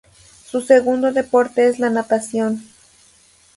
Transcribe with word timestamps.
Su 0.47 0.61
segundo 0.61 1.11
deporte 1.13 1.67
es 1.67 1.77
la 1.77 1.91
Natación. 1.91 2.63